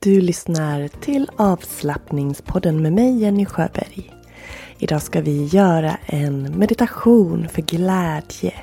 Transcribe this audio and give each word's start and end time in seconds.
Du 0.00 0.20
lyssnar 0.20 0.88
till 0.88 1.30
avslappningspodden 1.36 2.82
med 2.82 2.92
mig 2.92 3.18
Jenny 3.18 3.46
Sjöberg. 3.46 4.14
Idag 4.78 5.02
ska 5.02 5.20
vi 5.20 5.44
göra 5.44 5.96
en 6.06 6.58
meditation 6.58 7.48
för 7.48 7.62
glädje. 7.62 8.54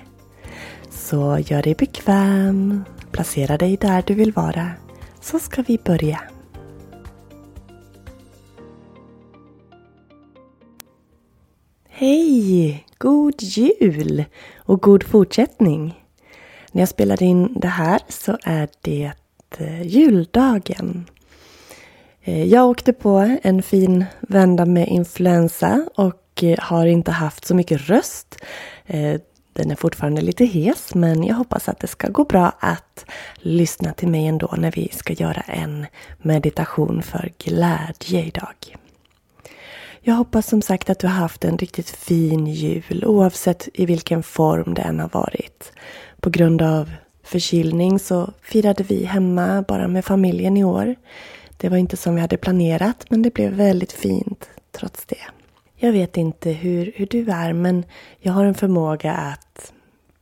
Så 0.89 1.39
gör 1.45 1.61
dig 1.61 1.75
bekväm, 1.75 2.83
placera 3.11 3.57
dig 3.57 3.77
där 3.77 4.03
du 4.07 4.13
vill 4.13 4.31
vara, 4.31 4.71
så 5.21 5.39
ska 5.39 5.61
vi 5.61 5.79
börja. 5.85 6.21
Hej! 11.89 12.85
God 12.97 13.41
jul 13.41 14.25
och 14.55 14.81
god 14.81 15.03
fortsättning! 15.03 16.01
När 16.71 16.81
jag 16.81 16.89
spelar 16.89 17.23
in 17.23 17.53
det 17.55 17.67
här 17.67 17.99
så 18.09 18.37
är 18.43 18.69
det 18.81 19.11
eh, 19.57 19.81
juldagen. 19.81 21.05
Eh, 22.27 22.43
jag 22.43 22.69
åkte 22.69 22.93
på 22.93 23.37
en 23.43 23.63
fin 23.63 24.05
vända 24.21 24.65
med 24.65 24.87
influensa 24.87 25.85
och 25.95 26.43
eh, 26.43 26.59
har 26.59 26.85
inte 26.85 27.11
haft 27.11 27.45
så 27.45 27.55
mycket 27.55 27.89
röst. 27.89 28.37
Eh, 28.85 29.21
den 29.53 29.71
är 29.71 29.75
fortfarande 29.75 30.21
lite 30.21 30.45
hes 30.45 30.95
men 30.95 31.23
jag 31.23 31.35
hoppas 31.35 31.69
att 31.69 31.79
det 31.79 31.87
ska 31.87 32.07
gå 32.07 32.23
bra 32.23 32.51
att 32.59 33.05
lyssna 33.35 33.93
till 33.93 34.07
mig 34.07 34.27
ändå 34.27 34.53
när 34.57 34.71
vi 34.71 34.89
ska 34.93 35.13
göra 35.13 35.41
en 35.41 35.85
meditation 36.17 37.03
för 37.03 37.31
glädje 37.37 38.25
idag. 38.25 38.77
Jag 40.01 40.15
hoppas 40.15 40.47
som 40.47 40.61
sagt 40.61 40.89
att 40.89 40.99
du 40.99 41.07
har 41.07 41.13
haft 41.13 41.45
en 41.45 41.57
riktigt 41.57 41.89
fin 41.89 42.47
jul 42.47 43.03
oavsett 43.05 43.69
i 43.73 43.85
vilken 43.85 44.23
form 44.23 44.73
det 44.73 44.81
än 44.81 44.99
har 44.99 45.09
varit. 45.13 45.71
På 46.19 46.29
grund 46.29 46.61
av 46.61 46.91
förkylning 47.23 47.99
så 47.99 48.33
firade 48.41 48.83
vi 48.83 49.05
hemma 49.05 49.65
bara 49.67 49.87
med 49.87 50.05
familjen 50.05 50.57
i 50.57 50.63
år. 50.63 50.95
Det 51.57 51.69
var 51.69 51.77
inte 51.77 51.97
som 51.97 52.15
vi 52.15 52.21
hade 52.21 52.37
planerat 52.37 53.05
men 53.09 53.21
det 53.21 53.33
blev 53.33 53.51
väldigt 53.51 53.91
fint 53.91 54.49
trots 54.71 55.05
det. 55.05 55.21
Jag 55.75 55.91
vet 55.91 56.17
inte 56.17 56.51
hur, 56.51 56.93
hur 56.95 57.05
du 57.05 57.31
är 57.31 57.53
men 57.53 57.85
jag 58.19 58.33
har 58.33 58.45
en 58.45 58.55
förmåga 58.55 59.13
att 59.13 59.73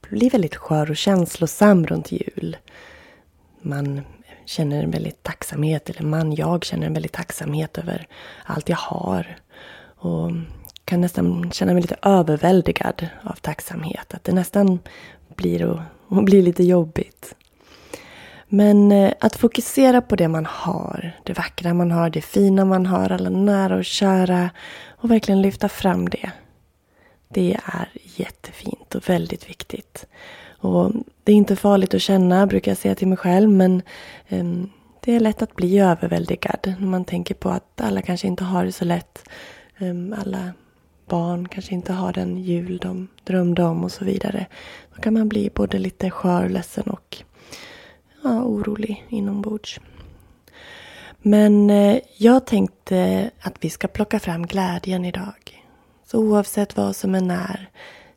bli 0.10 0.30
väldigt 0.30 0.56
skör 0.56 0.90
och 0.90 0.98
känslosam 0.98 1.86
runt 1.88 2.12
jul. 2.12 2.58
Man 3.62 4.02
känner 4.46 4.84
en 4.84 4.92
väldigt 4.92 5.24
tacksamhet, 5.24 5.90
eller 5.90 6.02
man, 6.02 6.36
jag 6.36 6.66
känner 6.66 6.88
en 6.88 6.94
väldigt 6.94 7.12
tacksamhet 7.12 7.78
över 7.78 8.08
allt 8.44 8.70
jag 8.70 8.78
har. 8.78 9.38
Och 9.96 10.32
kan 10.86 11.02
nästan 11.02 11.52
känna 11.52 11.74
mig 11.74 11.82
lite 11.82 11.98
överväldigad 12.02 13.08
av 13.24 13.34
tacksamhet. 13.34 14.14
Att 14.14 14.24
det 14.24 14.34
nästan 14.34 14.80
blir 15.36 15.66
och, 15.66 15.80
och 16.08 16.24
blir 16.24 16.44
lite 16.44 16.64
jobbigt. 16.64 17.36
Men 18.54 18.92
eh, 18.92 19.14
att 19.20 19.36
fokusera 19.36 20.02
på 20.02 20.16
det 20.16 20.28
man 20.28 20.46
har, 20.46 21.12
det 21.24 21.34
vackra 21.34 21.74
man 21.74 21.92
har, 21.92 22.10
det 22.10 22.22
fina 22.22 22.66
man 22.66 22.86
har, 22.86 23.12
alla 23.12 23.30
nära 23.30 23.76
och 23.76 23.86
kära 23.86 24.50
och 24.88 25.12
verkligen 25.12 25.42
lyfta 25.42 25.70
fram 25.70 26.10
det. 26.10 26.32
Det 27.30 27.58
är 27.66 27.90
jättefint 28.16 28.96
och 28.96 29.10
väldigt 29.10 29.50
viktigt. 29.50 30.06
Och 30.60 30.92
det 31.24 31.32
är 31.32 31.36
inte 31.36 31.56
farligt 31.56 31.94
att 31.94 32.02
känna, 32.02 32.48
brukar 32.48 32.72
jag 32.72 32.78
säga 32.78 32.96
till 32.96 33.08
mig 33.08 33.18
själv, 33.18 33.50
men 33.50 33.82
um, 34.30 34.70
det 35.00 35.16
är 35.16 35.20
lätt 35.20 35.42
att 35.42 35.56
bli 35.56 35.80
överväldigad 35.80 36.74
när 36.80 36.88
man 36.88 37.06
tänker 37.06 37.36
på 37.36 37.50
att 37.50 37.82
alla 37.82 38.02
kanske 38.02 38.28
inte 38.28 38.44
har 38.44 38.66
det 38.66 38.72
så 38.72 38.86
lätt. 38.86 39.30
Um, 39.80 40.16
alla 40.20 40.54
barn 41.06 41.48
kanske 41.48 41.74
inte 41.74 41.94
har 41.94 42.14
den 42.14 42.38
jul 42.38 42.78
de 42.78 43.08
drömde 43.24 43.64
om 43.64 43.84
och 43.84 43.92
så 43.92 44.06
vidare. 44.06 44.46
Då 44.96 45.02
kan 45.02 45.14
man 45.14 45.30
bli 45.30 45.50
både 45.54 45.80
lite 45.80 46.10
skör, 46.10 46.50
ledsen 46.50 46.84
och 46.84 47.24
ja, 48.24 48.44
orolig 48.44 49.06
inombords. 49.10 49.80
Men 51.22 51.70
eh, 51.70 52.00
jag 52.18 52.46
tänkte 52.46 53.32
att 53.40 53.56
vi 53.60 53.70
ska 53.70 53.88
plocka 53.88 54.20
fram 54.20 54.46
glädjen 54.46 55.06
idag. 55.06 55.66
Så 56.06 56.20
oavsett 56.20 56.78
vad 56.78 56.96
som 56.96 57.16
än 57.16 57.32
är, 57.32 57.70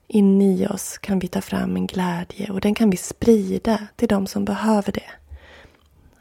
in 0.09 0.43
i 0.43 0.67
oss 0.67 0.99
kan 0.99 1.19
vi 1.19 1.29
ta 1.29 1.41
fram 1.41 1.77
en 1.77 1.87
glädje 1.87 2.51
och 2.51 2.61
den 2.61 2.75
kan 2.75 2.91
vi 2.91 2.97
sprida 2.97 3.79
till 3.97 4.09
de 4.09 4.27
som 4.27 4.45
behöver 4.45 4.93
det. 4.93 5.11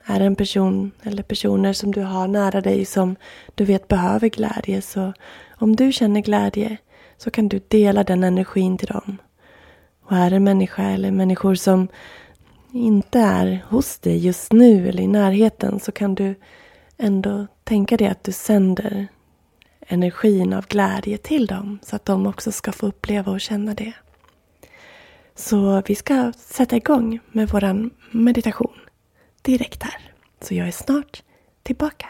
Är 0.06 0.20
det 0.20 0.26
en 0.26 0.36
person 0.36 0.92
eller 1.04 1.24
personer 1.24 1.74
som 1.74 1.92
du 1.92 2.02
har 2.02 2.28
nära 2.28 2.62
dig 2.62 2.86
som 2.86 3.16
du 3.56 3.66
vet 3.66 3.88
behöver 3.88 4.30
glädje 4.30 4.82
så 4.82 5.14
om 5.50 5.76
du 5.76 5.92
känner 5.92 6.22
glädje 6.22 6.78
så 7.18 7.32
kan 7.32 7.48
du 7.50 7.62
dela 7.68 8.04
den 8.04 8.24
energin 8.24 8.78
till 8.78 8.88
dem. 8.88 9.18
Och 10.04 10.18
är 10.18 10.30
det 10.30 10.36
en 10.36 10.44
människa 10.44 10.84
eller 10.84 11.12
människor 11.12 11.56
som 11.56 11.88
inte 12.76 13.20
är 13.20 13.66
hos 13.70 14.00
dig 14.00 14.18
just 14.18 14.54
nu 14.54 14.90
eller 14.90 15.04
i 15.04 15.08
närheten 15.08 15.80
så 15.80 15.92
kan 15.92 16.16
du 16.16 16.36
ändå 16.98 17.48
tänka 17.64 17.98
dig 17.98 18.08
att 18.08 18.24
du 18.24 18.32
sänder 18.32 19.08
energin 19.88 20.54
av 20.54 20.68
glädje 20.68 21.18
till 21.18 21.46
dem 21.46 21.80
så 21.84 21.96
att 21.96 22.06
de 22.06 22.28
också 22.28 22.52
ska 22.52 22.72
få 22.72 22.88
uppleva 22.88 23.32
och 23.32 23.42
känna 23.42 23.74
det. 23.74 23.94
Så 25.36 25.84
vi 25.86 25.96
ska 25.96 26.34
sätta 26.38 26.76
igång 26.76 27.20
med 27.32 27.50
vår 27.50 27.90
meditation 28.18 28.80
direkt 29.42 29.84
här. 29.84 30.12
Så 30.42 30.54
jag 30.54 30.68
är 30.68 30.72
snart 30.72 31.24
tillbaka. 31.64 32.10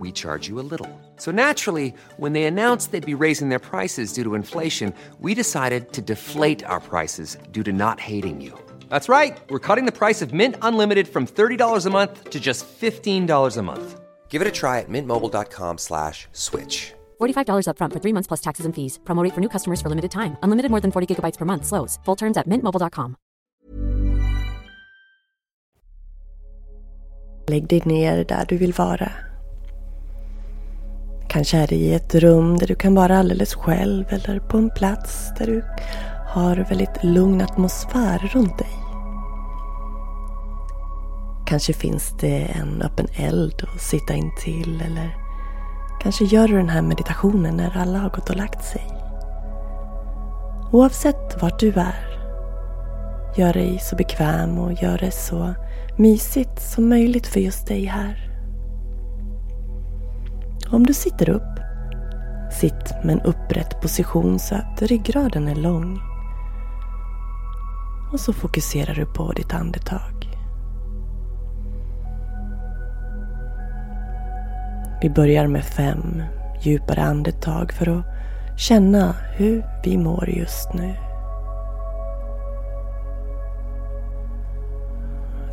we 0.00 0.12
charge 0.12 0.48
you 0.48 0.58
a 0.58 0.66
little. 0.72 0.88
So 1.16 1.30
naturally, 1.30 1.92
when 2.16 2.32
they 2.32 2.44
announced 2.44 2.92
they'd 2.92 3.04
be 3.18 3.24
raising 3.26 3.48
their 3.50 3.58
prices 3.58 4.12
due 4.12 4.24
to 4.24 4.34
inflation, 4.34 4.92
we 5.20 5.34
decided 5.34 5.92
to 5.92 6.02
deflate 6.02 6.64
our 6.64 6.80
prices 6.80 7.36
due 7.50 7.64
to 7.64 7.72
not 7.72 8.00
hating 8.00 8.40
you. 8.40 8.52
That's 8.88 9.08
right. 9.08 9.36
We're 9.50 9.66
cutting 9.68 9.86
the 9.86 9.98
price 9.98 10.22
of 10.22 10.32
Mint 10.32 10.56
Unlimited 10.62 11.08
from 11.08 11.26
$30 11.26 11.86
a 11.86 11.90
month 11.90 12.30
to 12.30 12.40
just 12.40 12.64
$15 12.80 13.56
a 13.56 13.62
month. 13.62 14.00
Give 14.28 14.42
it 14.42 14.48
a 14.48 14.52
try 14.52 14.78
at 14.78 14.88
mintmobile.com 14.88 15.78
slash 15.78 16.28
switch. 16.32 16.94
$45 17.20 17.66
upfront 17.66 17.92
for 17.92 18.00
three 18.00 18.14
months 18.14 18.28
plus 18.28 18.40
taxes 18.40 18.66
and 18.66 18.74
fees. 18.74 18.98
Promo 19.04 19.24
rate 19.24 19.34
for 19.34 19.40
new 19.40 19.48
customers 19.48 19.80
for 19.82 19.88
limited 19.88 20.10
time. 20.10 20.36
Unlimited 20.42 20.70
more 20.70 20.80
than 20.80 20.92
40 20.92 21.06
gigabytes 21.14 21.38
per 21.38 21.44
month. 21.44 21.66
Slows. 21.66 21.98
Full 22.04 22.16
terms 22.16 22.36
at 22.36 22.46
mintmobile.com. 22.46 23.16
Lägg 27.50 27.66
dig 27.66 27.82
ner 27.86 28.24
där 28.24 28.44
du 28.48 28.56
vill 28.56 28.72
vara. 28.72 29.12
Kanske 31.30 31.56
är 31.56 31.66
det 31.66 31.74
i 31.74 31.94
ett 31.94 32.14
rum 32.14 32.58
där 32.58 32.66
du 32.66 32.74
kan 32.74 32.94
vara 32.94 33.18
alldeles 33.18 33.54
själv 33.54 34.04
eller 34.08 34.40
på 34.40 34.58
en 34.58 34.70
plats 34.70 35.30
där 35.38 35.46
du 35.46 35.64
har 36.28 36.56
väldigt 36.56 37.04
lugn 37.04 37.40
atmosfär 37.40 38.18
runt 38.18 38.58
dig. 38.58 38.70
Kanske 41.46 41.72
finns 41.72 42.14
det 42.20 42.42
en 42.42 42.82
öppen 42.82 43.06
eld 43.14 43.66
att 43.74 43.80
sitta 43.80 44.14
intill 44.14 44.82
eller 44.86 45.16
kanske 46.02 46.24
gör 46.24 46.48
du 46.48 46.56
den 46.56 46.68
här 46.68 46.82
meditationen 46.82 47.56
när 47.56 47.76
alla 47.76 47.98
har 47.98 48.10
gått 48.10 48.30
och 48.30 48.36
lagt 48.36 48.64
sig. 48.64 48.86
Oavsett 50.72 51.42
vart 51.42 51.60
du 51.60 51.72
är, 51.72 52.18
gör 53.36 53.52
dig 53.52 53.78
så 53.78 53.96
bekväm 53.96 54.58
och 54.58 54.82
gör 54.82 54.98
det 54.98 55.10
så 55.10 55.54
mysigt 55.96 56.62
som 56.62 56.88
möjligt 56.88 57.26
för 57.26 57.40
just 57.40 57.66
dig 57.66 57.84
här. 57.84 58.29
Om 60.72 60.86
du 60.86 60.94
sitter 60.94 61.28
upp, 61.28 61.60
sitt 62.50 63.04
med 63.04 63.14
en 63.14 63.20
upprätt 63.20 63.80
position 63.80 64.38
så 64.38 64.54
att 64.54 64.82
ryggraden 64.82 65.48
är 65.48 65.54
lång. 65.54 66.00
Och 68.12 68.20
så 68.20 68.32
fokuserar 68.32 68.94
du 68.94 69.06
på 69.06 69.32
ditt 69.32 69.54
andetag. 69.54 70.38
Vi 75.02 75.10
börjar 75.10 75.46
med 75.46 75.64
fem 75.64 76.22
djupare 76.60 77.02
andetag 77.02 77.72
för 77.72 77.98
att 77.98 78.04
känna 78.58 79.12
hur 79.12 79.64
vi 79.84 79.98
mår 79.98 80.28
just 80.28 80.74
nu. 80.74 80.94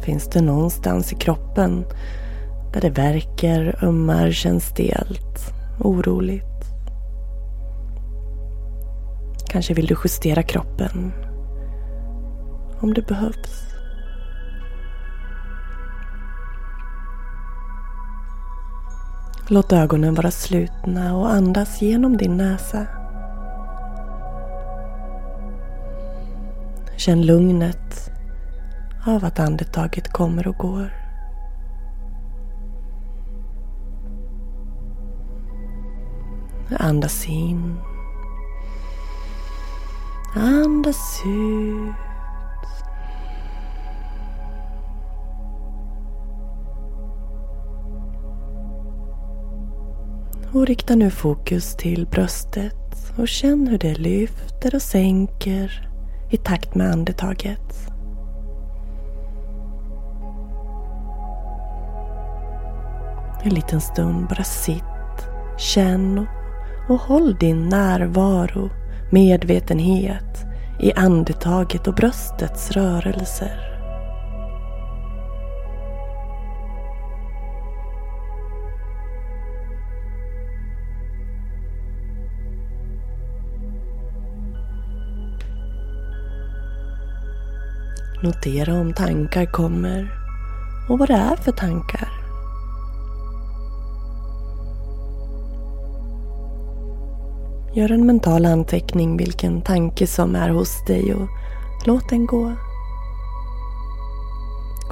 Finns 0.02 0.30
det 0.30 0.42
någonstans 0.42 1.14
i 1.14 1.16
kroppen 1.16 1.86
där 2.74 2.82
det 2.82 2.90
verkar, 2.90 3.84
ömmar, 3.84 4.32
känns 4.32 4.66
stelt, 4.66 5.54
oroligt? 5.80 6.44
Kanske 9.50 9.74
vill 9.74 9.88
du 9.88 9.96
justera 10.04 10.44
kroppen 10.44 11.12
om 12.80 12.94
det 12.94 13.08
behövs. 13.08 13.68
Låt 19.50 19.74
ögonen 19.74 20.16
vara 20.16 20.32
slutna 20.32 21.18
och 21.18 21.32
andas 21.32 21.82
genom 21.82 22.18
din 22.18 22.38
näsa. 22.38 22.88
Känn 26.98 27.26
lugnet 27.26 28.12
av 29.08 29.26
att 29.26 29.40
andetaget 29.40 30.14
kommer 30.14 30.48
och 30.48 30.56
går. 30.56 31.07
Andas 36.72 37.30
in. 37.30 37.80
Andas 40.36 41.22
ut. 41.26 41.96
Och 50.54 50.68
rikta 50.68 50.96
nu 50.96 51.10
fokus 51.10 51.76
till 51.76 52.08
bröstet 52.08 53.14
och 53.18 53.28
känn 53.28 53.68
hur 53.68 53.78
det 53.78 53.96
lyfter 53.96 54.76
och 54.76 54.82
sänker 54.82 55.90
i 56.30 56.38
takt 56.38 56.76
med 56.76 56.92
andetaget. 56.92 57.90
En 63.44 63.54
liten 63.54 63.82
stund 63.82 64.28
bara 64.28 64.44
sitt, 64.44 64.84
känn 65.58 66.28
och 66.88 67.00
håll 67.00 67.36
din 67.36 67.70
närvaro, 67.70 68.70
medvetenhet 69.12 70.46
i 70.80 70.94
andetaget 70.94 71.88
och 71.88 71.94
bröstets 71.94 72.72
rörelser. 72.72 73.68
Notera 88.24 88.74
om 88.74 88.94
tankar 88.94 89.46
kommer 89.46 90.12
och 90.90 91.00
vad 91.00 91.08
det 91.08 91.14
är 91.14 91.36
för 91.36 91.52
tankar. 91.52 92.17
Gör 97.78 97.92
en 97.92 98.06
mental 98.06 98.46
anteckning 98.46 99.18
vilken 99.18 99.62
tanke 99.62 100.08
som 100.08 100.36
är 100.36 100.50
hos 100.50 100.86
dig 100.86 101.14
och 101.14 101.28
låt 101.86 102.10
den 102.10 102.26
gå. 102.26 102.54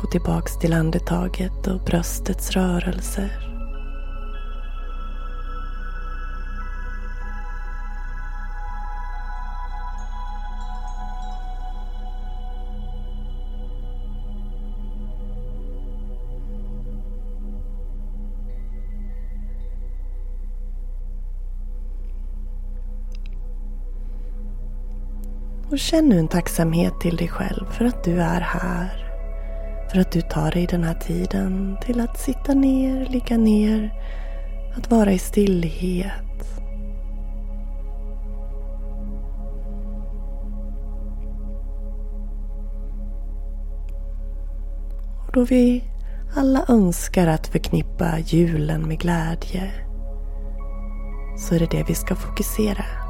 Gå 0.01 0.07
tillbaks 0.11 0.59
till 0.59 0.73
andetaget 0.73 1.67
och 1.67 1.79
bröstets 1.85 2.51
rörelser. 2.51 3.54
Och 25.71 25.79
känn 25.79 26.09
nu 26.09 26.19
en 26.19 26.27
tacksamhet 26.27 26.99
till 26.99 27.15
dig 27.15 27.27
själv 27.27 27.65
för 27.71 27.85
att 27.85 28.03
du 28.03 28.21
är 28.21 28.41
här. 28.41 29.05
För 29.91 29.99
att 29.99 30.11
du 30.11 30.21
tar 30.21 30.51
dig 30.51 30.67
den 30.67 30.83
här 30.83 30.93
tiden 30.93 31.77
till 31.81 31.99
att 31.99 32.19
sitta 32.19 32.53
ner, 32.53 33.05
ligga 33.05 33.37
ner, 33.37 33.93
att 34.77 34.91
vara 34.91 35.11
i 35.11 35.19
stillhet. 35.19 36.61
Och 45.27 45.31
då 45.33 45.43
vi 45.43 45.83
alla 46.35 46.65
önskar 46.67 47.27
att 47.27 47.47
förknippa 47.47 48.19
julen 48.19 48.87
med 48.87 48.99
glädje 48.99 49.71
så 51.37 51.55
är 51.55 51.59
det 51.59 51.71
det 51.71 51.83
vi 51.87 51.95
ska 51.95 52.15
fokusera. 52.15 53.04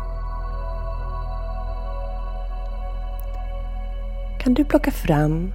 Kan 4.46 4.54
du 4.54 4.64
plocka 4.64 4.92
fram 4.92 5.54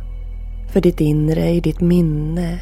för 0.72 0.80
ditt 0.80 1.00
inre, 1.00 1.50
i 1.50 1.60
ditt 1.60 1.80
minne. 1.80 2.60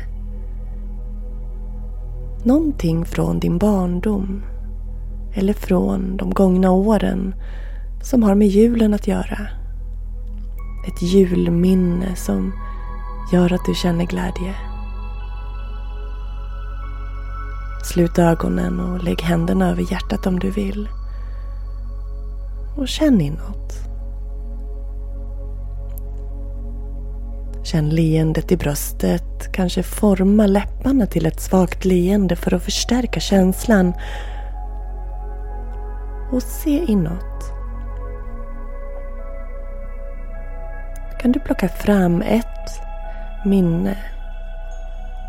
Någonting 2.44 3.04
från 3.04 3.40
din 3.40 3.58
barndom 3.58 4.42
eller 5.34 5.52
från 5.52 6.16
de 6.16 6.30
gångna 6.30 6.70
åren 6.70 7.34
som 8.02 8.22
har 8.22 8.34
med 8.34 8.48
julen 8.48 8.94
att 8.94 9.06
göra. 9.06 9.38
Ett 10.88 11.02
julminne 11.02 12.16
som 12.16 12.52
gör 13.32 13.52
att 13.52 13.64
du 13.66 13.74
känner 13.74 14.04
glädje. 14.04 14.54
Slut 17.84 18.18
ögonen 18.18 18.80
och 18.80 19.04
lägg 19.04 19.22
händerna 19.22 19.70
över 19.70 19.92
hjärtat 19.92 20.26
om 20.26 20.38
du 20.38 20.50
vill. 20.50 20.88
Och 22.76 22.88
känn 22.88 23.20
inåt. 23.20 23.87
Känn 27.70 27.90
leendet 27.90 28.52
i 28.52 28.56
bröstet, 28.56 29.52
kanske 29.52 29.82
forma 29.82 30.46
läpparna 30.46 31.06
till 31.06 31.26
ett 31.26 31.40
svagt 31.40 31.84
leende 31.84 32.36
för 32.36 32.54
att 32.54 32.62
förstärka 32.62 33.20
känslan. 33.20 33.92
Och 36.32 36.42
se 36.42 36.84
inåt. 36.88 37.52
Kan 41.20 41.32
du 41.32 41.40
plocka 41.40 41.68
fram 41.68 42.22
ett 42.22 42.80
minne 43.46 43.96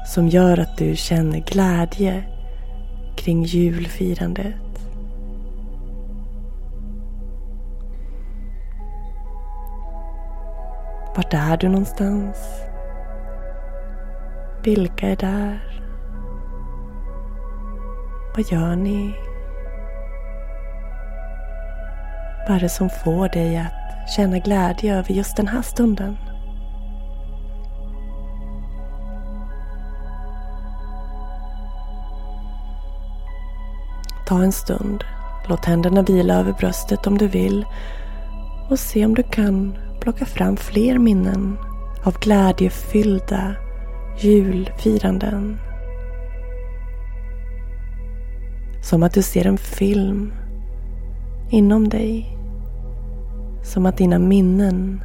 som 0.08 0.28
gör 0.28 0.60
att 0.60 0.78
du 0.78 0.96
känner 0.96 1.40
glädje 1.40 2.24
kring 3.18 3.44
julfirandet? 3.44 4.69
Vart 11.20 11.34
är 11.34 11.58
du 11.58 11.70
någonstans? 11.70 12.38
Vilka 14.64 15.08
är 15.08 15.16
där? 15.16 15.82
Vad 18.36 18.52
gör 18.52 18.76
ni? 18.76 19.16
Vad 22.48 22.58
är 22.58 22.60
det 22.60 22.70
som 22.70 22.90
får 22.90 23.30
dig 23.30 23.58
att 23.58 24.10
känna 24.10 24.40
glädje 24.40 24.98
över 24.98 25.12
just 25.12 25.38
den 25.38 25.48
här 25.48 25.62
stunden? 25.62 26.18
Ta 34.28 34.44
en 34.44 34.52
stund. 34.52 35.04
Låt 35.48 35.66
händerna 35.66 36.02
vila 36.02 36.34
över 36.34 36.54
bröstet 36.54 37.08
om 37.08 37.18
du 37.18 37.28
vill 37.28 37.66
och 38.70 38.80
se 38.80 39.06
om 39.06 39.16
du 39.16 39.24
kan 39.24 39.89
plocka 40.00 40.26
fram 40.26 40.58
fler 40.58 40.98
minnen 40.98 41.58
av 42.04 42.20
glädjefyllda 42.20 43.56
julfiranden. 44.20 45.58
Som 48.82 49.04
att 49.04 49.14
du 49.14 49.22
ser 49.22 49.48
en 49.48 49.58
film 49.58 50.34
inom 51.50 51.90
dig. 51.90 52.38
Som 53.64 53.86
att 53.86 53.98
dina 53.98 54.20
minnen 54.20 55.04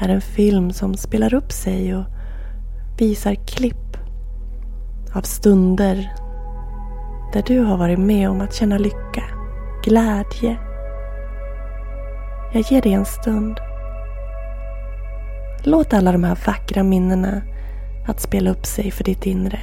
är 0.00 0.08
en 0.08 0.20
film 0.20 0.72
som 0.72 0.94
spelar 0.94 1.34
upp 1.34 1.52
sig 1.52 1.96
och 1.96 2.04
visar 2.98 3.34
klipp 3.34 3.96
av 5.14 5.22
stunder 5.22 6.12
där 7.32 7.42
du 7.46 7.60
har 7.60 7.76
varit 7.76 7.98
med 7.98 8.30
om 8.30 8.40
att 8.40 8.54
känna 8.54 8.78
lycka, 8.78 9.24
glädje. 9.84 10.58
Jag 12.52 12.62
ger 12.62 12.82
dig 12.82 12.92
en 12.92 13.04
stund. 13.04 13.60
Låt 15.62 15.92
alla 15.92 16.12
de 16.12 16.24
här 16.24 16.38
vackra 16.46 16.82
minnena 16.82 17.42
att 18.06 18.20
spela 18.20 18.50
upp 18.50 18.66
sig 18.66 18.90
för 18.90 19.04
ditt 19.04 19.26
inre. 19.26 19.60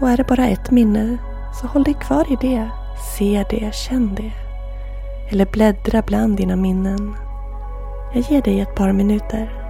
Och 0.00 0.10
är 0.10 0.16
det 0.16 0.24
bara 0.24 0.48
ett 0.48 0.70
minne, 0.70 1.18
så 1.60 1.66
håll 1.66 1.82
dig 1.84 1.94
kvar 1.94 2.32
i 2.32 2.36
det. 2.40 2.68
Se 3.16 3.44
det, 3.50 3.74
känn 3.74 4.14
det. 4.14 4.32
Eller 5.30 5.46
bläddra 5.46 6.02
bland 6.02 6.36
dina 6.36 6.56
minnen. 6.56 7.14
Jag 8.14 8.24
ger 8.30 8.42
dig 8.42 8.60
ett 8.60 8.74
par 8.74 8.92
minuter. 8.92 9.61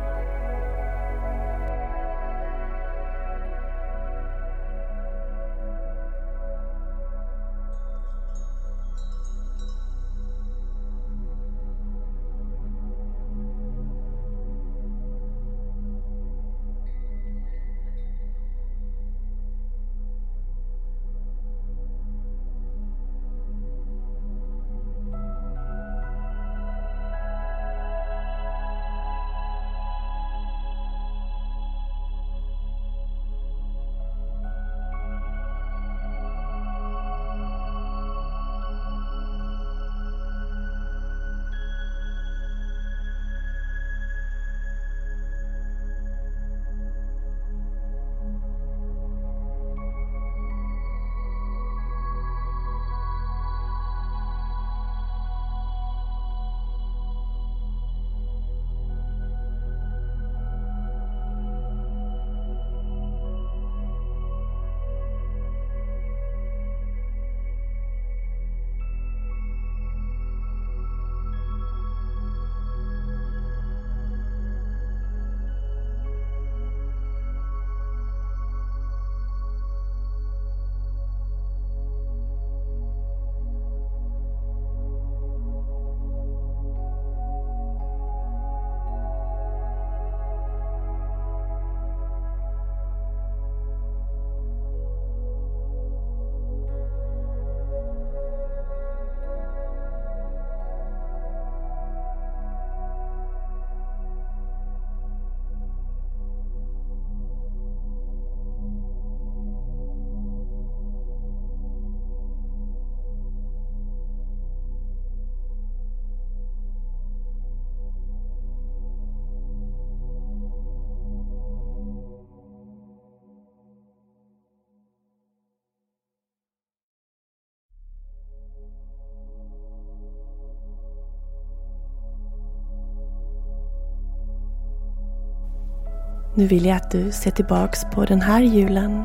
Nu 136.35 136.47
vill 136.47 136.67
jag 136.67 136.77
att 136.77 136.91
du 136.91 137.13
ser 137.13 137.31
tillbaks 137.31 137.85
på 137.95 138.05
den 138.05 138.21
här 138.21 138.43
julen 138.43 139.05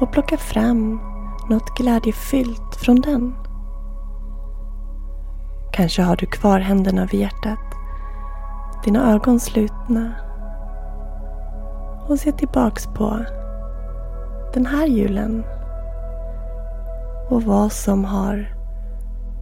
och 0.00 0.12
plockar 0.12 0.36
fram 0.36 1.00
något 1.50 1.76
glädjefyllt 1.78 2.76
från 2.76 3.00
den. 3.00 3.34
Kanske 5.72 6.02
har 6.02 6.16
du 6.16 6.26
kvar 6.26 6.60
händerna 6.60 7.08
vid 7.12 7.20
hjärtat, 7.20 7.58
dina 8.84 9.12
ögon 9.12 9.40
slutna 9.40 10.14
och 12.08 12.18
se 12.18 12.32
tillbaks 12.32 12.86
på 12.86 13.24
den 14.54 14.66
här 14.66 14.86
julen 14.86 15.44
och 17.30 17.42
vad 17.42 17.72
som 17.72 18.04
har 18.04 18.54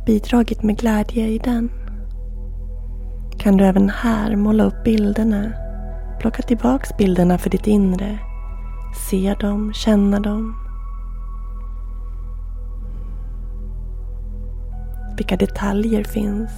bidragit 0.06 0.62
med 0.62 0.78
glädje 0.78 1.26
i 1.26 1.38
den. 1.38 1.70
Kan 3.38 3.56
du 3.56 3.64
även 3.64 3.88
här 3.88 4.36
måla 4.36 4.64
upp 4.64 4.84
bilderna 4.84 5.61
Plocka 6.22 6.42
tillbaks 6.42 6.96
bilderna 6.96 7.38
för 7.38 7.50
ditt 7.50 7.66
inre. 7.66 8.18
Se 9.08 9.34
dem, 9.40 9.72
känna 9.72 10.20
dem. 10.20 10.54
Vilka 15.16 15.36
detaljer 15.36 16.04
finns? 16.04 16.50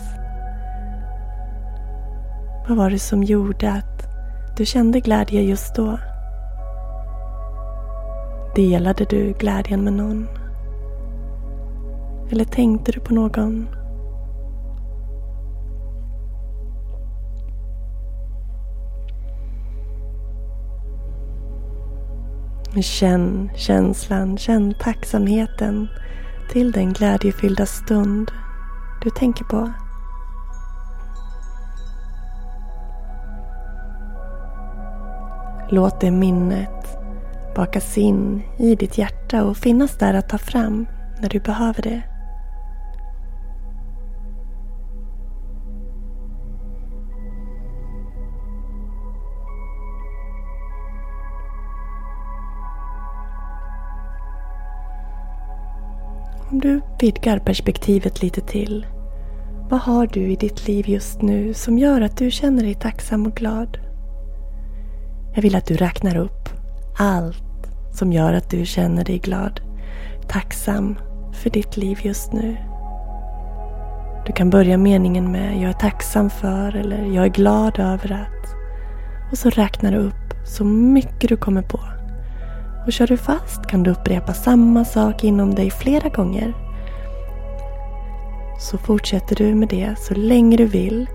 Vad 2.69 2.77
var 2.77 2.91
det 2.91 2.99
som 2.99 3.23
gjorde 3.23 3.73
att 3.73 4.07
du 4.57 4.67
kände 4.67 5.01
glädje 5.01 5.43
just 5.43 5.75
då? 5.75 5.99
Delade 8.57 9.05
du 9.05 9.33
glädjen 9.33 9.85
med 9.85 9.93
någon? 9.93 10.29
Eller 12.31 12.45
tänkte 12.45 12.93
du 12.93 13.01
på 13.01 13.15
någon? 13.15 13.69
Känn 22.83 23.51
känslan, 23.57 24.39
känn 24.39 24.75
tacksamheten 24.81 25.89
till 26.53 26.73
den 26.73 26.93
glädjefyllda 26.93 27.67
stund 27.67 28.31
du 29.03 29.11
tänker 29.11 29.45
på. 29.45 29.73
Låt 35.71 36.01
det 36.01 36.11
minnet 36.11 36.99
bakas 37.57 37.99
in 37.99 38.43
i 38.59 38.75
ditt 38.75 38.99
hjärta 38.99 39.45
och 39.45 39.57
finnas 39.57 39.99
där 39.99 40.15
att 40.15 40.29
ta 40.29 40.39
fram 40.39 40.87
när 41.21 41.29
du 41.29 41.41
behöver 41.41 41.83
det. 41.83 42.14
Du 56.65 56.81
vidgar 56.99 57.39
perspektivet 57.39 58.23
lite 58.23 58.41
till 58.41 58.87
Vad 59.71 59.81
har 59.81 60.07
du 60.07 60.21
i 60.21 60.37
ditt 60.37 60.69
liv 60.69 60.89
just 60.89 61.23
nu 61.23 61.55
som 61.55 61.79
gör 61.79 62.01
att 62.01 62.17
du 62.17 62.31
känner 62.31 62.63
dig 62.63 62.75
tacksam 62.75 63.27
och 63.27 63.35
glad? 63.35 63.79
Jag 65.35 65.43
vill 65.43 65.57
att 65.57 65.67
du 65.67 65.75
räknar 65.75 66.17
upp 66.17 66.49
allt 66.99 67.69
som 67.93 68.13
gör 68.13 68.33
att 68.33 68.51
du 68.51 68.67
känner 68.67 69.05
dig 69.05 69.19
glad, 69.19 69.61
tacksam 70.29 70.99
för 71.33 71.51
ditt 71.51 71.77
liv 71.77 71.99
just 72.03 72.33
nu. 72.33 72.57
Du 74.27 74.33
kan 74.33 74.51
börja 74.51 74.79
meningen 74.79 75.33
med 75.33 75.63
Jag 75.63 75.71
är 75.71 75.73
tacksam 75.73 76.31
för 76.31 76.77
eller 76.77 77.05
Jag 77.05 77.25
är 77.25 77.31
glad 77.31 77.79
över 77.79 78.13
att. 78.13 78.55
Och 79.33 79.39
så 79.39 79.51
räknar 79.51 79.93
du 79.93 79.99
upp 79.99 80.35
så 80.47 80.65
mycket 80.65 81.29
du 81.29 81.37
kommer 81.37 81.63
på. 81.63 81.81
Och 82.87 82.93
kör 82.93 83.07
du 83.07 83.17
fast 83.17 83.67
kan 83.67 83.83
du 83.83 83.91
upprepa 83.91 84.35
samma 84.35 84.85
sak 84.85 85.25
inom 85.25 85.55
dig 85.55 85.71
flera 85.71 86.09
gånger. 86.09 86.55
Så 88.61 88.79
fortsätter 88.79 89.37
du 89.37 89.55
med 89.55 89.69
det 89.69 89.95
så 89.99 90.15
länge 90.15 90.57
du 90.57 90.67
vill. 90.67 91.07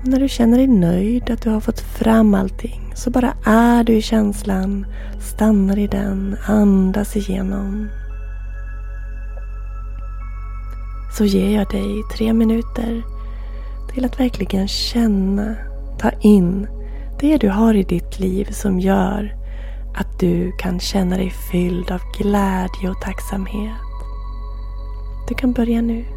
Och 0.00 0.08
när 0.08 0.20
du 0.20 0.28
känner 0.28 0.58
dig 0.58 0.66
nöjd 0.66 1.30
att 1.30 1.42
du 1.42 1.50
har 1.50 1.60
fått 1.60 1.80
fram 1.80 2.34
allting 2.34 2.92
så 2.94 3.10
bara 3.10 3.34
är 3.44 3.84
du 3.84 3.92
i 3.92 4.02
känslan, 4.02 4.86
stannar 5.20 5.78
i 5.78 5.86
den, 5.86 6.36
andas 6.46 7.16
igenom. 7.16 7.88
Så 11.18 11.24
ger 11.24 11.58
jag 11.58 11.70
dig 11.70 12.02
tre 12.16 12.32
minuter 12.32 13.02
till 13.92 14.04
att 14.04 14.20
verkligen 14.20 14.68
känna, 14.68 15.54
ta 15.98 16.10
in 16.10 16.66
det 17.20 17.36
du 17.36 17.48
har 17.48 17.74
i 17.74 17.82
ditt 17.82 18.20
liv 18.20 18.48
som 18.50 18.80
gör 18.80 19.43
att 19.94 20.18
du 20.20 20.52
kan 20.52 20.80
känna 20.80 21.16
dig 21.16 21.30
fylld 21.30 21.90
av 21.90 22.00
glädje 22.18 22.90
och 22.90 23.00
tacksamhet. 23.00 23.72
Du 25.28 25.34
kan 25.34 25.52
börja 25.52 25.82
nu. 25.82 26.13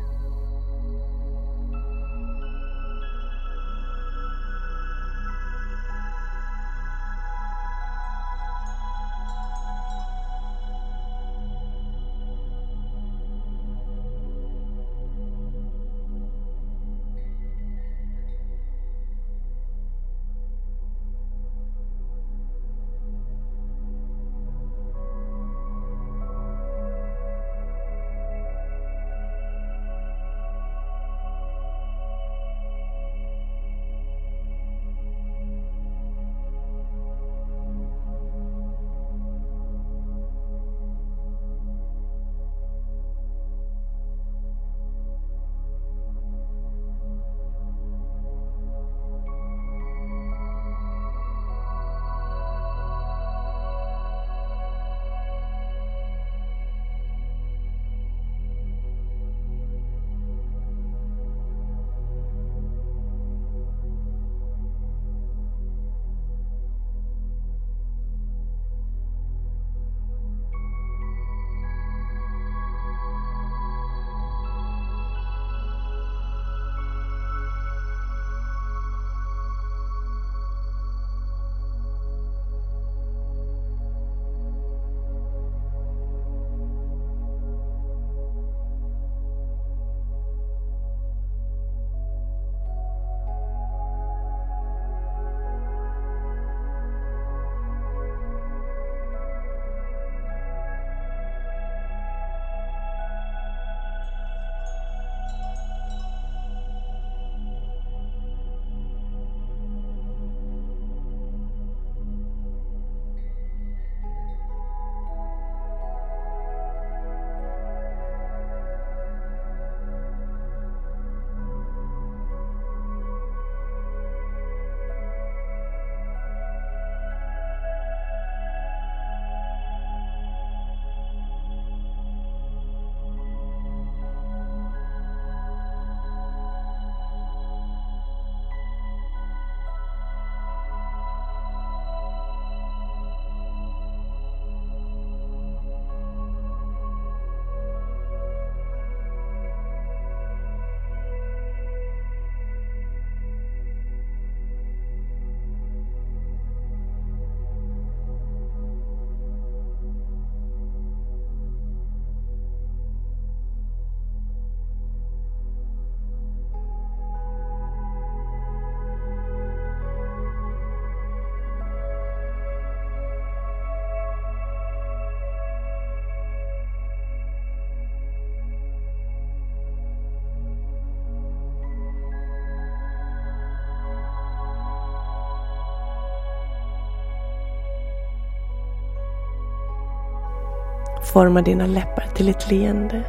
Forma 191.13 191.41
dina 191.41 191.65
läppar 191.65 192.05
till 192.15 192.29
ett 192.29 192.51
leende. 192.51 193.03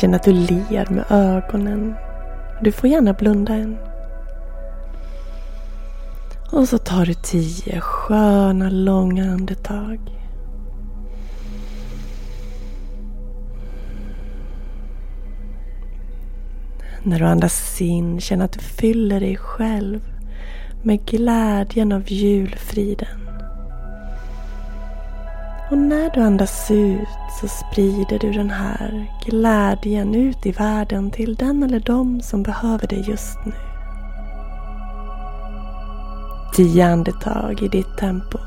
Känn 0.00 0.14
att 0.14 0.22
du 0.22 0.32
ler 0.32 0.90
med 0.90 1.04
ögonen. 1.10 1.94
Du 2.62 2.72
får 2.72 2.90
gärna 2.90 3.12
blunda 3.12 3.54
en. 3.54 3.78
Och 6.52 6.68
så 6.68 6.78
tar 6.78 7.06
du 7.06 7.14
tio 7.14 7.80
sköna 7.80 8.70
långa 8.70 9.32
andetag. 9.32 10.00
När 17.02 17.18
du 17.18 17.24
andas 17.24 17.80
in, 17.80 18.20
känn 18.20 18.40
att 18.42 18.52
du 18.52 18.60
fyller 18.60 19.20
dig 19.20 19.36
själv 19.36 20.00
med 20.82 21.06
glädjen 21.06 21.92
av 21.92 22.02
julfriden. 22.12 23.19
Och 25.70 25.78
när 25.78 26.10
du 26.10 26.20
andas 26.20 26.70
ut 26.70 27.08
så 27.40 27.48
sprider 27.48 28.18
du 28.18 28.32
den 28.32 28.50
här 28.50 29.06
glädjen 29.24 30.14
ut 30.14 30.46
i 30.46 30.52
världen 30.52 31.10
till 31.10 31.34
den 31.34 31.62
eller 31.62 31.80
dem 31.80 32.20
som 32.20 32.42
behöver 32.42 32.86
det 32.86 32.96
just 32.96 33.38
nu. 33.46 33.52
Tio 36.56 36.86
andetag 36.86 37.62
i 37.62 37.68
ditt 37.68 37.96
tempo. 37.98 38.38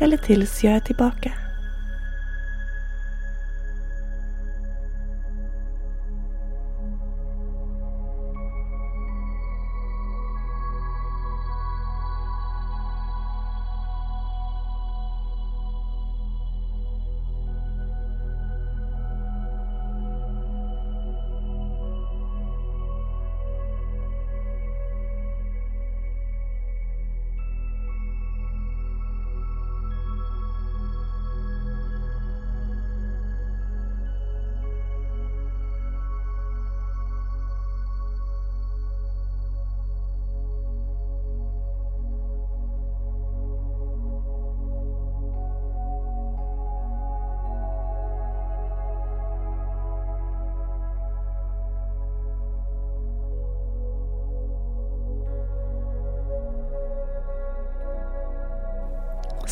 Eller 0.00 0.16
tills 0.16 0.64
jag 0.64 0.72
är 0.72 0.80
tillbaka. 0.80 1.32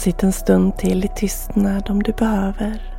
Sitt 0.03 0.23
en 0.23 0.33
stund 0.33 0.77
till 0.77 1.05
i 1.05 1.09
tystnad 1.17 1.91
om 1.91 2.03
du 2.03 2.12
behöver. 2.12 2.95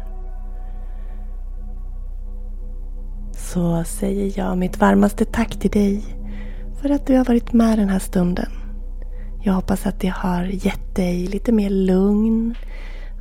Så 3.36 3.84
säger 3.84 4.40
jag 4.40 4.58
mitt 4.58 4.78
varmaste 4.78 5.26
tack 5.26 5.60
till 5.60 5.72
dig 5.72 6.04
för 6.82 6.90
att 6.90 7.08
du 7.08 7.18
har 7.18 7.26
varit 7.26 7.54
med 7.54 7.80
den 7.80 7.90
här 7.90 8.00
stunden. 8.00 8.52
Jag 9.42 9.54
hoppas 9.54 9.86
att 9.86 10.00
det 10.00 10.08
har 10.08 10.44
gett 10.44 10.96
dig 10.96 11.28
lite 11.28 11.52
mer 11.52 11.70
lugn 11.70 12.56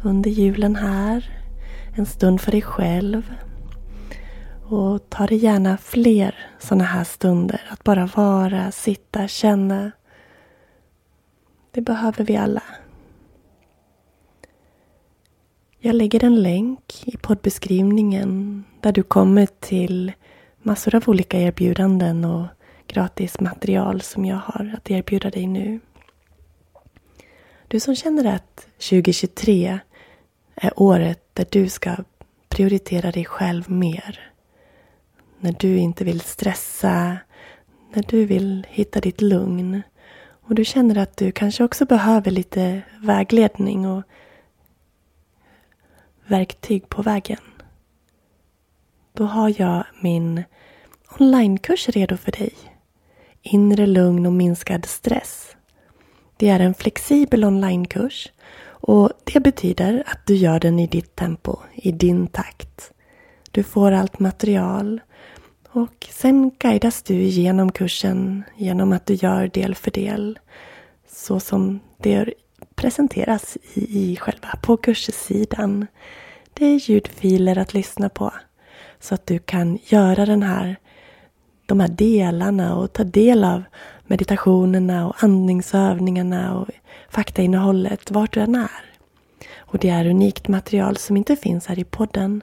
under 0.02 0.30
julen 0.30 0.76
här. 0.76 1.30
En 1.96 2.06
stund 2.06 2.40
för 2.40 2.50
dig 2.50 2.62
själv. 2.62 3.34
Och 4.64 5.10
ta 5.10 5.26
dig 5.26 5.38
gärna 5.38 5.76
fler 5.76 6.34
sådana 6.58 6.84
här 6.84 7.04
stunder. 7.04 7.60
Att 7.70 7.84
bara 7.84 8.06
vara, 8.06 8.70
sitta, 8.72 9.28
känna. 9.28 9.90
Det 11.70 11.80
behöver 11.80 12.24
vi 12.24 12.36
alla. 12.36 12.62
Jag 15.84 15.94
lägger 15.94 16.24
en 16.24 16.42
länk 16.42 17.02
i 17.04 17.16
poddbeskrivningen 17.16 18.64
där 18.80 18.92
du 18.92 19.02
kommer 19.02 19.46
till 19.60 20.12
massor 20.62 20.94
av 20.94 21.08
olika 21.08 21.38
erbjudanden 21.38 22.24
och 22.24 22.46
gratis 22.86 23.40
material 23.40 24.00
som 24.00 24.24
jag 24.24 24.36
har 24.36 24.74
att 24.76 24.90
erbjuda 24.90 25.30
dig 25.30 25.46
nu. 25.46 25.80
Du 27.68 27.80
som 27.80 27.96
känner 27.96 28.34
att 28.34 28.66
2023 28.90 29.78
är 30.54 30.72
året 30.76 31.20
där 31.32 31.46
du 31.50 31.68
ska 31.68 31.96
prioritera 32.48 33.10
dig 33.10 33.24
själv 33.24 33.70
mer. 33.70 34.32
När 35.40 35.54
du 35.58 35.76
inte 35.78 36.04
vill 36.04 36.20
stressa, 36.20 37.16
när 37.94 38.04
du 38.08 38.26
vill 38.26 38.66
hitta 38.70 39.00
ditt 39.00 39.20
lugn 39.20 39.82
och 40.42 40.54
du 40.54 40.64
känner 40.64 40.98
att 40.98 41.16
du 41.16 41.32
kanske 41.32 41.64
också 41.64 41.84
behöver 41.84 42.30
lite 42.30 42.82
vägledning 43.00 43.86
och 43.86 44.02
verktyg 46.32 46.88
på 46.88 47.02
vägen. 47.02 47.40
Då 49.12 49.24
har 49.24 49.54
jag 49.60 49.84
min 50.00 50.42
onlinekurs 51.18 51.88
redo 51.88 52.16
för 52.16 52.32
dig. 52.32 52.54
Inre 53.42 53.86
lugn 53.86 54.26
och 54.26 54.32
minskad 54.32 54.86
stress. 54.86 55.56
Det 56.36 56.48
är 56.48 56.60
en 56.60 56.74
flexibel 56.74 57.44
onlinekurs 57.44 58.32
och 58.64 59.10
det 59.24 59.40
betyder 59.40 60.02
att 60.06 60.26
du 60.26 60.34
gör 60.34 60.60
den 60.60 60.78
i 60.78 60.86
ditt 60.86 61.16
tempo, 61.16 61.56
i 61.74 61.92
din 61.92 62.26
takt. 62.26 62.92
Du 63.50 63.62
får 63.62 63.92
allt 63.92 64.18
material 64.18 65.00
och 65.68 66.08
sen 66.10 66.50
guidas 66.58 67.02
du 67.02 67.14
igenom 67.14 67.72
kursen 67.72 68.44
genom 68.56 68.92
att 68.92 69.06
du 69.06 69.14
gör 69.14 69.48
del 69.48 69.74
för 69.74 69.90
del 69.90 70.38
så 71.08 71.40
som 71.40 71.80
det 71.98 72.34
presenteras 72.74 73.56
i, 73.74 74.12
i 74.12 74.16
själva 74.16 74.48
på 74.62 74.76
kurssidan. 74.76 75.86
Det 76.54 76.66
är 76.66 76.90
ljudfiler 76.90 77.58
att 77.58 77.74
lyssna 77.74 78.08
på 78.08 78.32
så 79.00 79.14
att 79.14 79.26
du 79.26 79.38
kan 79.38 79.78
göra 79.84 80.26
den 80.26 80.42
här, 80.42 80.76
de 81.66 81.80
här 81.80 81.88
delarna 81.88 82.76
och 82.76 82.92
ta 82.92 83.04
del 83.04 83.44
av 83.44 83.62
meditationerna 84.06 85.08
och 85.08 85.24
andningsövningarna 85.24 86.58
och 86.58 86.68
faktainnehållet 87.10 88.10
vart 88.10 88.34
du 88.34 88.40
än 88.40 88.54
är. 88.54 88.84
Och 89.58 89.78
det 89.78 89.88
är 89.88 90.06
unikt 90.06 90.48
material 90.48 90.96
som 90.96 91.16
inte 91.16 91.36
finns 91.36 91.66
här 91.66 91.78
i 91.78 91.84
podden. 91.84 92.42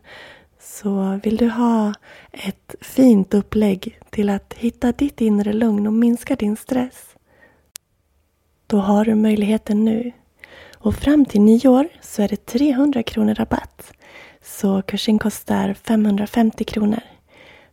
Så 0.59 1.19
vill 1.23 1.37
du 1.37 1.49
ha 1.49 1.93
ett 2.31 2.75
fint 2.81 3.33
upplägg 3.33 3.99
till 4.09 4.29
att 4.29 4.53
hitta 4.53 4.91
ditt 4.91 5.21
inre 5.21 5.53
lugn 5.53 5.87
och 5.87 5.93
minska 5.93 6.35
din 6.35 6.57
stress 6.57 7.09
då 8.69 8.77
har 8.77 9.05
du 9.05 9.15
möjligheten 9.15 9.85
nu. 9.85 10.11
Och 10.77 10.95
fram 10.95 11.25
till 11.25 11.41
nyår 11.41 11.87
så 12.01 12.21
är 12.21 12.27
det 12.27 12.45
300 12.45 13.03
kronor 13.03 13.35
rabatt. 13.35 13.93
Så 14.49 14.81
kursen 14.81 15.19
kostar 15.19 15.73
550 15.73 16.63
kronor. 16.63 16.99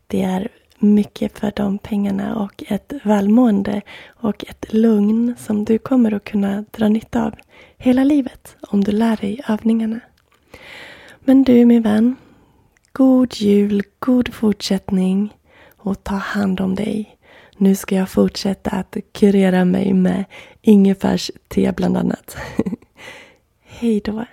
Det 0.07 0.23
är 0.23 0.49
mycket 0.79 1.39
för 1.39 1.53
de 1.57 1.79
pengarna 1.79 2.37
och 2.37 2.65
ett 2.69 2.93
välmående 3.05 3.83
och 4.07 4.45
ett 4.49 4.73
lugn 4.73 5.35
som 5.39 5.65
du 5.65 5.79
kommer 5.79 6.15
att 6.15 6.25
kunna 6.25 6.65
dra 6.71 6.89
nytta 6.89 7.25
av 7.25 7.35
hela 7.77 8.05
livet 8.05 8.57
om 8.61 8.85
du 8.85 8.93
lär 8.93 9.17
dig 9.17 9.41
övningarna. 9.49 10.01
Men 11.21 11.43
du 11.43 11.65
min 11.65 11.83
vän, 11.83 12.17
god 12.93 13.35
jul, 13.35 13.83
god 13.99 14.35
fortsättning 14.35 15.37
och 15.77 16.05
ta 16.05 16.15
hand 16.15 16.61
om 16.61 16.75
dig. 16.75 17.19
Nu 17.57 17.75
ska 17.75 17.95
jag 17.95 18.11
fortsätta 18.11 18.71
att 18.71 18.97
kurera 19.13 19.65
mig 19.65 19.93
med 19.93 20.25
ingefärste 20.63 21.73
bland 21.77 21.97
annat. 21.97 22.37
Hej 23.65 24.01
då! 24.05 24.25